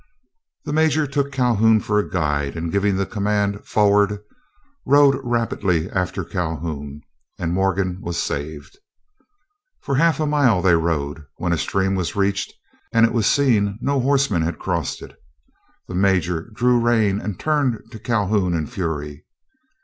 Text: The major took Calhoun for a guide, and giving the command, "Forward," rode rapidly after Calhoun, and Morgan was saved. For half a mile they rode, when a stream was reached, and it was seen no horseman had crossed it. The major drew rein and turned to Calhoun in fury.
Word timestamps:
The 0.65 0.73
major 0.73 1.05
took 1.05 1.31
Calhoun 1.31 1.79
for 1.79 1.99
a 1.99 2.09
guide, 2.09 2.55
and 2.57 2.71
giving 2.71 2.95
the 2.97 3.05
command, 3.05 3.63
"Forward," 3.67 4.17
rode 4.83 5.19
rapidly 5.23 5.91
after 5.91 6.23
Calhoun, 6.25 7.01
and 7.37 7.53
Morgan 7.53 8.01
was 8.01 8.17
saved. 8.17 8.79
For 9.79 9.93
half 9.97 10.19
a 10.19 10.25
mile 10.25 10.59
they 10.63 10.73
rode, 10.73 11.27
when 11.37 11.53
a 11.53 11.57
stream 11.59 11.93
was 11.93 12.15
reached, 12.15 12.51
and 12.91 13.05
it 13.05 13.13
was 13.13 13.27
seen 13.27 13.77
no 13.79 13.99
horseman 13.99 14.41
had 14.41 14.57
crossed 14.57 15.03
it. 15.03 15.15
The 15.87 15.93
major 15.93 16.49
drew 16.55 16.79
rein 16.79 17.21
and 17.21 17.39
turned 17.39 17.91
to 17.91 17.99
Calhoun 17.99 18.55
in 18.55 18.65
fury. 18.65 19.27